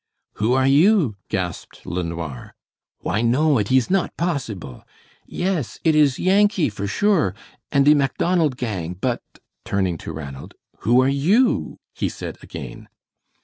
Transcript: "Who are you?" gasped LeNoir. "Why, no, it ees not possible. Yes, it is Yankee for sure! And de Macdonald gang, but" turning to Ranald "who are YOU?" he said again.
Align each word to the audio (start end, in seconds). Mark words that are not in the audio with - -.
"Who 0.37 0.53
are 0.53 0.65
you?" 0.65 1.15
gasped 1.29 1.85
LeNoir. 1.85 2.55
"Why, 3.01 3.21
no, 3.21 3.59
it 3.59 3.71
ees 3.71 3.91
not 3.91 4.17
possible. 4.17 4.83
Yes, 5.27 5.77
it 5.83 5.93
is 5.93 6.17
Yankee 6.17 6.69
for 6.69 6.87
sure! 6.87 7.35
And 7.71 7.85
de 7.85 7.93
Macdonald 7.93 8.57
gang, 8.57 8.93
but" 8.99 9.21
turning 9.63 9.99
to 9.99 10.11
Ranald 10.11 10.55
"who 10.79 10.99
are 11.03 11.07
YOU?" 11.07 11.77
he 11.93 12.09
said 12.09 12.39
again. 12.41 12.89